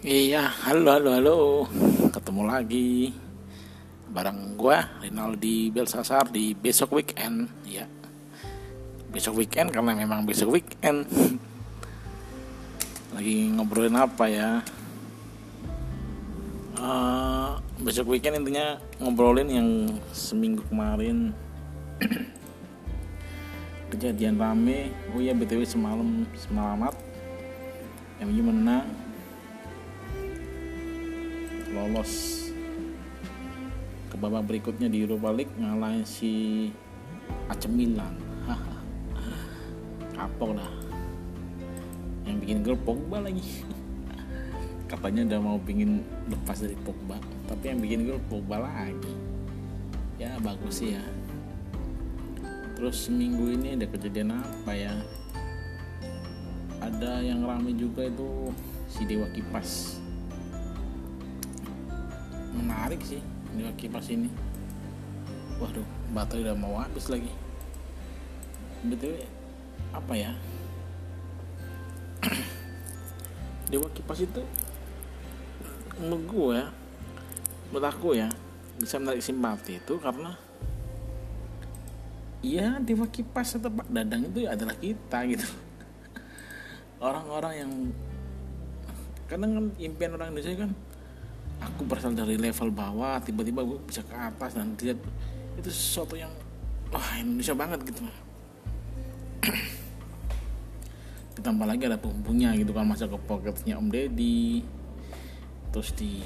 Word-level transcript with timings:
Iya, 0.00 0.48
halo 0.64 0.96
halo 0.96 1.12
halo. 1.12 1.38
Ketemu 2.08 2.48
lagi 2.48 3.12
bareng 4.08 4.56
gua 4.56 4.80
Rinaldi 5.04 5.68
Belsasar 5.68 6.24
di 6.32 6.56
besok 6.56 6.96
weekend, 6.96 7.52
ya. 7.68 7.84
Besok 9.12 9.44
weekend 9.44 9.68
karena 9.68 9.92
memang 9.92 10.24
besok 10.24 10.56
weekend. 10.56 11.04
Lagi 13.12 13.52
ngobrolin 13.52 13.92
apa 13.92 14.24
ya? 14.24 14.64
Uh, 16.80 17.60
besok 17.84 18.16
weekend 18.16 18.40
intinya 18.40 18.80
ngobrolin 19.04 19.52
yang 19.52 19.68
seminggu 20.16 20.64
kemarin 20.72 21.36
kejadian 23.92 24.40
rame. 24.40 24.96
Oh 25.12 25.20
ya 25.20 25.36
btw 25.36 25.60
semalam 25.68 26.24
semalamat 26.40 26.96
MU 28.24 28.48
menang 28.48 29.09
lolos 31.80 32.44
ke 34.12 34.16
babak 34.20 34.44
berikutnya 34.44 34.92
di 34.92 35.06
Europa 35.06 35.32
League 35.32 35.54
ngalahin 35.56 36.04
si 36.04 36.68
AC 37.48 37.70
Milan. 37.70 38.18
Kapok 40.18 40.58
dah. 40.58 40.72
Yang 42.26 42.36
bikin 42.44 42.58
gol 42.66 42.78
Pogba 42.82 43.22
lagi. 43.22 43.62
Katanya 44.90 45.30
udah 45.30 45.40
mau 45.40 45.58
pingin 45.62 46.02
lepas 46.26 46.58
dari 46.58 46.74
Pogba. 46.82 47.16
Tapi 47.46 47.64
yang 47.70 47.78
bikin 47.78 48.00
gol 48.10 48.20
Pogba 48.26 48.66
lagi. 48.66 49.14
Ya 50.18 50.36
bagus 50.42 50.82
sih 50.82 50.98
ya. 50.98 51.04
Terus 52.74 53.08
minggu 53.08 53.56
ini 53.56 53.78
ada 53.78 53.86
kejadian 53.86 54.36
apa 54.42 54.72
ya? 54.74 54.94
Ada 56.82 57.22
yang 57.22 57.46
rame 57.46 57.78
juga 57.78 58.10
itu 58.10 58.50
si 58.90 59.06
Dewa 59.06 59.30
Kipas 59.30 59.99
menarik 62.54 63.00
sih 63.02 63.22
di 63.54 63.62
kipas 63.78 64.10
ini. 64.10 64.30
Waduh 65.58 65.86
baterai 66.14 66.50
udah 66.50 66.56
mau 66.56 66.78
habis 66.78 67.06
lagi. 67.10 67.30
Btw 68.86 69.26
apa 69.94 70.14
ya? 70.16 70.32
Dewa 73.70 73.88
kipas 73.92 74.22
itu 74.24 74.42
menurut 76.00 76.24
gue 76.32 76.48
ya 76.56 76.66
menurut 77.68 77.86
aku 77.86 78.16
ya 78.16 78.32
bisa 78.80 78.96
menarik 78.96 79.20
simpati 79.20 79.76
itu 79.76 80.00
karena 80.00 80.32
ya 82.40 82.80
dewa 82.80 83.04
kipas 83.04 83.60
atau 83.60 83.68
Pak 83.68 83.92
Dadang 83.92 84.32
itu 84.32 84.48
adalah 84.48 84.72
kita 84.80 85.18
gitu. 85.28 85.44
Orang-orang 87.04 87.54
yang 87.60 87.72
kadang 89.28 89.50
kan 89.54 89.66
impian 89.78 90.16
orang 90.16 90.34
Indonesia 90.34 90.66
kan 90.66 90.70
aku 91.60 91.84
berasal 91.84 92.16
dari 92.16 92.40
level 92.40 92.72
bawah 92.72 93.20
tiba-tiba 93.20 93.60
gue 93.62 93.78
bisa 93.84 94.00
ke 94.00 94.14
atas 94.16 94.56
dan 94.56 94.72
lihat. 94.80 94.98
Itu 95.60 95.68
sesuatu 95.68 96.16
yang 96.16 96.32
wah 96.88 97.20
Indonesia 97.20 97.54
banget 97.54 97.80
gitu. 97.84 98.02
Ditambah 101.36 101.66
lagi 101.68 101.86
ada 101.86 102.00
bumbunya 102.00 102.56
gitu 102.56 102.72
kan 102.72 102.88
masuk 102.88 103.14
ke 103.14 103.18
pocketnya 103.28 103.76
Om 103.76 103.92
Deddy. 103.92 104.64
Terus 105.70 105.92
di 105.94 106.24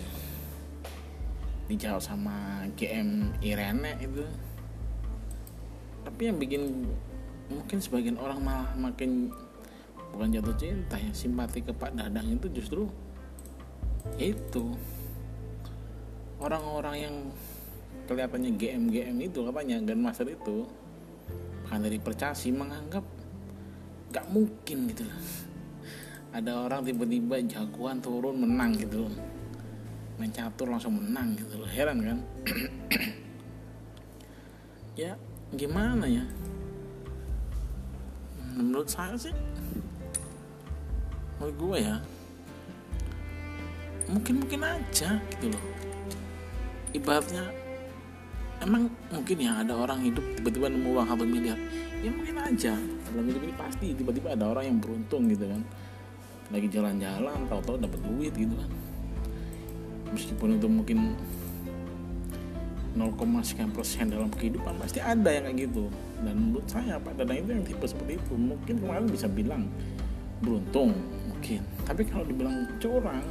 dijawab 1.68 2.00
sama 2.00 2.64
GM 2.78 3.34
Irene 3.42 3.98
itu. 4.00 4.24
Tapi 6.05 6.20
yang 6.30 6.36
bikin 6.38 6.84
mungkin 7.48 7.78
sebagian 7.80 8.16
orang 8.20 8.40
malah 8.40 8.72
makin 8.77 9.32
bukan 10.14 10.30
jatuh 10.30 10.56
cinta 10.56 10.96
yang 10.96 11.12
simpati 11.12 11.60
ke 11.60 11.74
Pak 11.74 11.98
Dadang 11.98 12.28
itu 12.30 12.46
justru 12.55 12.86
itu 14.20 14.77
orang-orang 16.40 16.96
yang 16.98 17.14
kelihatannya 18.05 18.55
GM-GM 18.58 19.17
itu 19.22 19.40
katanya 19.46 19.77
Grandmaster 19.83 20.28
itu 20.28 20.68
bahkan 21.64 21.80
dari 21.80 21.96
percasi 21.96 22.52
menganggap 22.52 23.05
gak 24.12 24.27
mungkin 24.30 24.90
gitu 24.92 25.02
loh. 25.08 25.20
Ada 26.34 26.67
orang 26.67 26.84
tiba-tiba 26.84 27.40
jagoan 27.46 27.98
turun 28.02 28.36
menang 28.36 28.77
gitu 28.77 29.06
loh. 29.08 29.14
Main 30.20 30.30
catur 30.30 30.70
langsung 30.70 30.94
menang 30.98 31.34
gitu 31.34 31.58
loh. 31.58 31.68
Heran 31.68 31.98
kan? 32.02 32.18
Ya 34.94 35.18
gimana 35.50 36.06
ya? 36.06 36.23
Menurut 38.55 38.86
saya 38.86 39.18
sih 39.18 39.34
menurut 41.44 41.56
gue 41.58 41.78
ya 41.83 41.96
mungkin 44.14 44.35
mungkin 44.47 44.61
aja 44.63 45.19
gitu 45.19 45.51
loh. 45.51 45.64
Ibaratnya 46.95 47.51
emang 48.63 48.86
mungkin 49.11 49.36
ya 49.42 49.61
ada 49.61 49.75
orang 49.75 50.01
hidup 50.07 50.23
tiba-tiba 50.39 50.70
nemu 50.70 50.89
uang 50.95 51.07
satu 51.11 51.27
miliar 51.27 51.58
ya 52.01 52.11
mungkin 52.14 52.36
aja. 52.39 52.79
Dalam 53.11 53.24
hidup 53.27 53.42
ini 53.42 53.55
pasti 53.58 53.86
tiba-tiba 53.98 54.39
ada 54.39 54.55
orang 54.55 54.64
yang 54.70 54.79
beruntung 54.79 55.27
gitu 55.27 55.51
kan. 55.51 55.63
Lagi 56.55 56.69
jalan-jalan 56.70 57.39
tahu-tahu 57.51 57.77
dapat 57.83 58.01
duit 58.07 58.33
gitu 58.36 58.55
kan. 58.55 58.70
Meskipun 60.14 60.63
itu 60.63 60.69
mungkin 60.70 60.98
0, 62.95 63.11
sekian 63.42 63.74
persen 63.74 64.07
dalam 64.07 64.30
kehidupan 64.30 64.79
pasti 64.79 65.03
ada 65.03 65.27
yang 65.27 65.51
kayak 65.51 65.67
gitu. 65.67 65.91
Dan 66.23 66.35
menurut 66.55 66.67
saya 66.70 66.95
Pak 67.03 67.19
Dadang 67.19 67.42
itu 67.42 67.51
yang 67.51 67.64
tipe 67.67 67.83
seperti 67.91 68.23
itu. 68.23 68.33
Mungkin 68.39 68.74
kemarin 68.79 69.11
bisa 69.11 69.27
bilang 69.27 69.67
beruntung 70.39 70.95
mungkin. 71.27 71.67
Tapi 71.83 72.07
kalau 72.07 72.23
dibilang 72.23 72.70
curang 72.79 73.24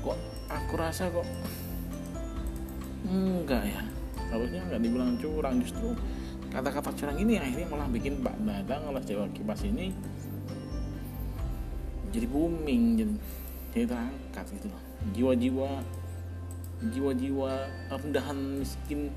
kok 0.00 0.18
aku 0.48 0.72
rasa 0.76 1.08
kok 1.12 1.26
enggak 3.08 3.64
ya? 3.66 3.82
Harusnya 4.30 4.62
nggak 4.70 4.80
dibilang 4.80 5.18
curang 5.18 5.58
justru 5.58 5.92
kata-kata 6.50 6.90
curang 6.98 7.18
ini 7.18 7.38
akhirnya 7.38 7.66
malah 7.70 7.86
bikin 7.86 8.18
Pak 8.22 8.36
Dadang 8.42 8.90
oleh 8.90 9.02
Jawa 9.06 9.30
Kipas 9.30 9.62
ini 9.62 9.94
jadi 12.10 12.26
booming 12.26 12.82
jadi 12.98 13.14
jadi 13.70 13.84
terangkat 13.86 14.46
gitu 14.58 14.66
loh. 14.66 14.82
Jiwa-jiwa 15.14 15.70
jiwa-jiwa 16.90 17.50
rendahan 17.92 18.38
miskin 18.58 19.14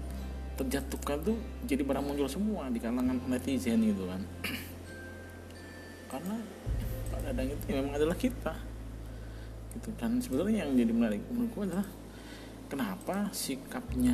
terjatuhkan 0.53 1.25
tuh 1.25 1.37
jadi 1.65 1.81
barang 1.81 2.05
muncul 2.05 2.29
semua 2.29 2.69
di 2.69 2.77
kalangan 2.77 3.17
netizen 3.25 3.81
gitu 3.81 4.05
kan. 4.05 4.21
Karena 6.13 6.37
Pak 7.09 7.19
Dadang 7.25 7.49
itu 7.49 7.63
memang 7.73 7.93
adalah 7.97 8.17
kita 8.17 8.53
gitu 9.73 9.89
dan 9.97 10.21
sebetulnya 10.21 10.65
yang 10.65 10.77
jadi 10.77 10.93
menarik 10.93 11.21
menurutku 11.33 11.65
adalah 11.65 11.87
kenapa 12.69 13.29
sikapnya 13.33 14.13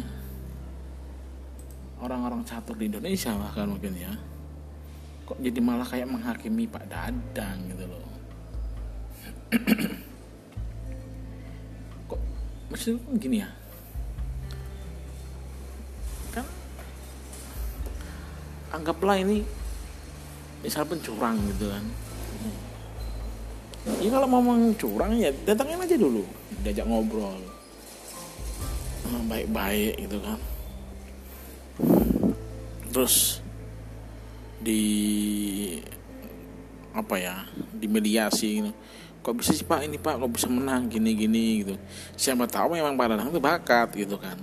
orang-orang 1.99 2.47
catur 2.47 2.79
di 2.79 2.87
Indonesia 2.87 3.35
bahkan 3.35 3.67
mungkin 3.67 3.93
ya 3.95 4.13
kok 5.29 5.37
jadi 5.37 5.59
malah 5.61 5.85
kayak 5.85 6.09
menghakimi 6.09 6.65
Pak 6.65 6.89
Dadang 6.89 7.69
gitu 7.69 7.85
loh. 7.85 8.01
Kok 12.09 12.19
kan 12.73 13.15
gini 13.21 13.45
ya? 13.45 13.49
Kan 16.33 16.49
anggaplah 18.73 19.21
ini 19.21 19.45
misal 20.65 20.89
pencurang 20.89 21.37
gitu 21.53 21.69
kan 21.69 21.85
ya 23.87 24.09
kalau 24.11 24.27
mau 24.27 24.41
curang 24.75 25.15
ya 25.15 25.31
datangin 25.47 25.79
aja 25.79 25.95
dulu. 25.95 26.23
Diajak 26.63 26.85
ngobrol. 26.87 27.39
Baik-baik 29.29 30.05
gitu 30.05 30.17
kan. 30.19 30.39
Terus 32.89 33.39
di 34.59 34.83
apa 36.91 37.15
ya 37.15 37.35
di 37.71 37.87
mediasi 37.87 38.59
gitu. 38.59 38.71
kok 39.19 39.35
bisa 39.35 39.51
sih 39.51 39.67
pak 39.67 39.85
ini 39.85 39.99
pak? 39.99 40.19
Kok 40.19 40.31
bisa 40.31 40.47
menang? 40.47 40.87
Gini 40.89 41.11
gini 41.13 41.45
gitu. 41.63 41.75
Siapa 42.15 42.47
tahu 42.47 42.79
memang 42.79 42.95
Pak 42.95 43.07
Danang 43.13 43.29
itu 43.29 43.41
bakat 43.43 43.89
gitu 43.93 44.15
kan. 44.15 44.39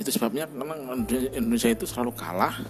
Itu 0.00 0.08
sebabnya 0.08 0.48
memang 0.48 1.04
Indonesia 1.36 1.68
itu 1.68 1.84
selalu 1.84 2.16
kalah. 2.16 2.64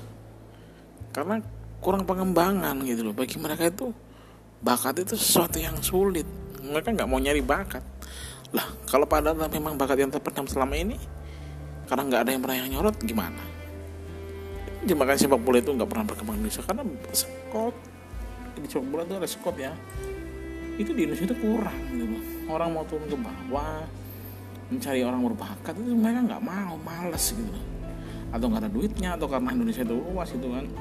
Karena 1.14 1.38
kurang 1.78 2.02
pengembangan 2.02 2.82
gitu 2.82 3.08
loh. 3.08 3.14
Bagi 3.14 3.38
mereka 3.38 3.70
itu 3.70 3.94
bakat 4.62 5.02
itu 5.02 5.18
sesuatu 5.18 5.58
yang 5.58 5.76
sulit. 5.82 6.24
Mereka 6.62 6.94
nggak 6.94 7.08
mau 7.10 7.18
nyari 7.18 7.42
bakat. 7.42 7.82
Lah 8.54 8.66
kalau 8.86 9.04
pada 9.04 9.34
memang 9.34 9.74
bakat 9.74 9.98
yang 9.98 10.14
terpendam 10.14 10.46
selama 10.46 10.78
ini 10.78 10.96
karena 11.90 12.02
nggak 12.08 12.20
ada 12.22 12.30
yang 12.30 12.40
pernah 12.40 12.56
yang 12.62 12.68
nyorot 12.78 12.96
gimana? 13.02 13.42
Jadi 14.82 14.92
makanya 14.98 15.18
sepak 15.26 15.40
bola 15.42 15.58
itu 15.58 15.70
nggak 15.74 15.90
pernah 15.90 16.04
berkembang 16.06 16.36
di 16.38 16.40
Indonesia 16.46 16.62
karena 16.66 16.82
skot 17.14 17.74
di 18.58 18.68
sepak 18.70 18.86
bola 18.86 19.02
itu 19.02 19.14
ada 19.18 19.28
skot 19.28 19.56
ya. 19.58 19.72
Itu 20.78 20.94
di 20.94 21.06
Indonesia 21.06 21.26
itu 21.26 21.36
kurang 21.42 21.78
gitu. 21.90 22.16
Orang 22.46 22.74
mau 22.78 22.86
turun 22.86 23.06
ke 23.10 23.18
bawah 23.18 23.82
mencari 24.72 25.04
orang 25.04 25.20
berbakat 25.20 25.74
itu 25.76 25.92
mereka 25.92 26.20
nggak 26.34 26.42
mau 26.42 26.74
males 26.80 27.24
gitu. 27.34 27.52
Atau 28.32 28.48
nggak 28.48 28.62
ada 28.64 28.70
duitnya 28.72 29.10
atau 29.18 29.26
karena 29.28 29.50
Indonesia 29.52 29.82
itu 29.84 29.96
luas 29.98 30.30
itu 30.30 30.48
kan. 30.48 30.66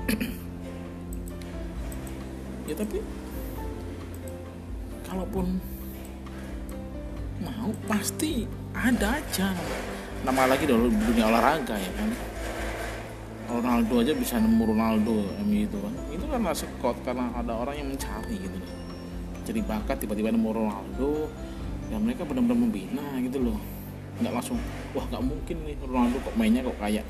Ya 2.69 2.77
tapi 2.77 3.03
kalaupun 5.11 5.59
mau 7.43 7.69
pasti 7.91 8.47
ada 8.71 9.19
aja. 9.19 9.51
Nama 10.23 10.55
lagi 10.55 10.63
dulu 10.63 10.87
dunia 10.87 11.27
olahraga 11.27 11.75
ya 11.75 11.91
kan? 11.99 12.09
Ronaldo 13.51 13.99
aja 13.99 14.15
bisa 14.15 14.39
nemu 14.39 14.63
Ronaldo 14.63 15.27
MU 15.43 15.59
itu 15.67 15.75
kan? 15.75 15.93
Itu 16.07 16.23
karena 16.31 16.55
sekot 16.55 16.95
karena 17.03 17.27
ada 17.35 17.51
orang 17.59 17.75
yang 17.75 17.87
mencari 17.91 18.39
gitu 18.39 18.59
jadi 19.41 19.59
bakat 19.65 20.05
tiba-tiba 20.05 20.29
nemu 20.29 20.49
Ronaldo 20.53 21.27
ya 21.89 21.97
mereka 21.97 22.23
benar-benar 22.23 22.55
membina 22.55 23.05
gitu 23.19 23.51
loh. 23.51 23.59
Nggak 24.21 24.33
langsung 24.37 24.57
wah 24.93 25.05
nggak 25.09 25.23
mungkin 25.25 25.57
nih 25.65 25.75
Ronaldo 25.81 26.17
kok 26.21 26.35
mainnya 26.37 26.61
kok 26.63 26.77
kayak 26.77 27.05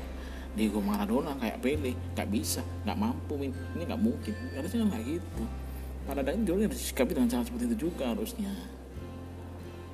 Diego 0.58 0.80
Maradona 0.82 1.36
kayak 1.38 1.60
Pele 1.62 1.94
nggak 2.16 2.28
bisa 2.32 2.64
nggak 2.82 2.98
mampu 2.98 3.38
ini 3.46 3.82
nggak 3.84 4.00
mungkin. 4.00 4.34
Harusnya 4.56 4.88
nggak 4.88 5.02
gitu 5.06 5.44
pada 6.02 6.20
dan 6.26 6.42
juga 6.42 6.66
harus 6.66 6.78
disikapi 6.78 7.14
dengan 7.14 7.30
cara 7.30 7.42
seperti 7.46 7.64
itu 7.70 7.76
juga 7.90 8.10
harusnya. 8.10 8.52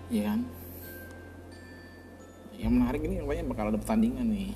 Ya 0.08 0.32
kan? 0.32 0.40
Yang 2.58 2.72
menarik 2.74 3.00
ini 3.04 3.14
kayaknya 3.22 3.44
bakal 3.46 3.64
ada 3.70 3.78
pertandingan 3.78 4.26
nih 4.32 4.50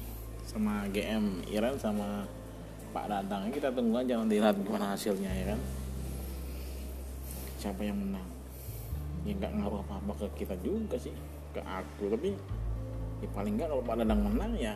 sama 0.48 0.88
GM 0.90 1.44
Iran 1.52 1.76
sama 1.76 2.24
Pak 2.90 3.06
Dadang. 3.08 3.52
Kita 3.52 3.68
tunggu 3.70 4.00
aja 4.00 4.18
nanti 4.18 4.40
lihat 4.40 4.56
gimana 4.58 4.96
hasilnya 4.96 5.30
ya 5.30 5.44
kan? 5.54 5.60
Siapa 7.60 7.80
yang 7.84 8.00
menang? 8.00 8.28
Ya 9.22 9.32
nggak 9.38 9.52
ngaruh 9.54 9.80
apa 9.86 9.94
apa 10.02 10.12
ke 10.24 10.44
kita 10.44 10.56
juga 10.64 10.96
sih 10.98 11.14
ke 11.54 11.60
aku. 11.62 12.10
Tapi 12.10 12.34
ya 13.22 13.28
paling 13.30 13.54
nggak 13.60 13.68
kalau 13.70 13.84
Pak 13.84 13.96
Dadang 14.02 14.20
menang 14.24 14.52
ya 14.56 14.74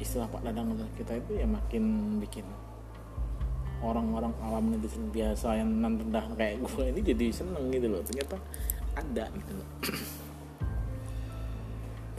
istilah 0.00 0.26
Pak 0.32 0.42
Dadang 0.42 0.74
kita 0.96 1.12
itu 1.20 1.32
ya 1.38 1.46
makin 1.46 2.16
bikin 2.24 2.48
orang-orang 3.80 4.32
alam 4.44 4.76
netizen 4.76 5.08
biasa 5.08 5.56
yang 5.56 5.80
rendah 5.80 6.26
kayak 6.36 6.60
gue 6.60 6.84
ini 6.92 7.00
jadi 7.00 7.26
seneng 7.32 7.72
gitu 7.72 7.88
loh. 7.88 8.02
Ternyata 8.04 8.36
ada 8.96 9.24
gitu 9.32 9.52
loh. 9.56 9.68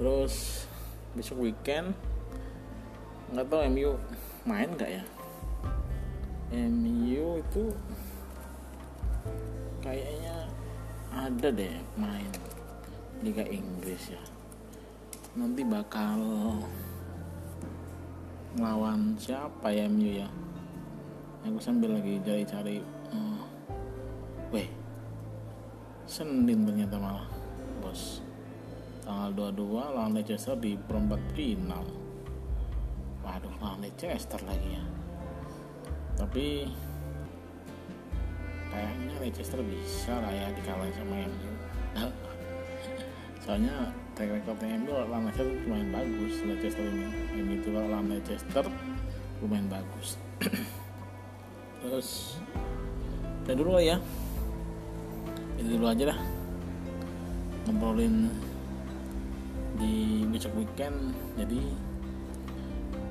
Terus 0.01 0.65
besok 1.13 1.45
weekend 1.45 1.93
nggak 3.31 3.47
tahu 3.47 3.61
MU 3.71 3.95
main 4.43 4.69
nggak 4.73 4.91
ya? 4.91 5.03
MU 6.51 7.39
itu 7.39 7.63
kayaknya 9.79 10.35
ada 11.11 11.47
deh 11.47 11.75
main 11.95 12.31
Liga 13.21 13.45
Inggris 13.45 14.11
ya. 14.11 14.23
Nanti 15.37 15.63
bakal 15.63 16.19
melawan 18.57 19.15
siapa 19.15 19.71
ya 19.71 19.87
MU 19.87 20.11
ya 20.11 20.27
aku 21.41 21.57
sambil 21.57 21.97
lagi 21.97 22.21
cari-cari 22.21 22.81
uh, 23.13 23.43
weh 24.53 24.69
Senin 26.11 26.67
ternyata 26.67 26.99
malah 26.99 27.23
bos. 27.79 28.19
Tanggal 29.07 29.31
22 29.55 29.95
lawan 29.95 30.11
Leicester 30.11 30.59
di 30.59 30.75
perempat 30.75 31.23
final. 31.31 31.87
Waduh 33.23 33.55
lawan 33.63 33.79
Leicester 33.79 34.43
lagi 34.43 34.75
ya. 34.75 34.83
Tapi 36.19 36.67
kayaknya 38.67 39.15
Leicester 39.23 39.59
bisa 39.63 40.19
lah 40.19 40.35
ya 40.35 40.47
dikalahin 40.51 40.95
sama 40.95 41.15
MU 41.27 41.51
soalnya 43.43 43.91
track 44.15 44.31
record 44.31 44.59
MU 44.63 44.91
lawan 44.91 45.27
Leicester 45.27 45.47
lumayan 45.47 45.89
bagus 45.95 46.33
Leicester 46.43 46.85
ini. 46.91 47.07
MU 47.39 47.53
itu 47.55 47.69
lawan 47.71 48.11
Leicester 48.11 48.65
lumayan 49.39 49.67
bagus 49.71 50.19
terus 51.81 52.37
udah 53.45 53.55
dulu 53.57 53.69
lah 53.77 53.83
ya. 53.83 53.97
Itu 55.57 55.77
dulu 55.77 55.85
aja 55.89 56.13
dah 56.13 56.19
ngobrolin 57.67 58.29
di 59.77 60.25
besok 60.29 60.53
weekend. 60.61 61.17
Jadi 61.37 61.61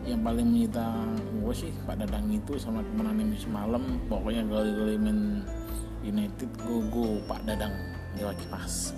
yang 0.07 0.25
paling 0.25 0.49
menyita 0.49 0.97
gue 1.45 1.55
sih 1.55 1.71
Pak 1.85 2.01
Dadang 2.01 2.31
itu 2.33 2.57
sama 2.57 2.81
kemenangan 2.83 3.37
semalam 3.37 3.83
pokoknya 4.09 4.43
gali-gali 4.49 4.97
main 4.97 5.45
United 6.01 6.51
go 6.65 6.83
go 6.89 7.19
Pak 7.27 7.43
Dadang. 7.47 7.75
Di 8.15 8.23
lagi 8.23 8.47
pas. 8.51 8.95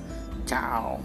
Ciao 0.49 1.01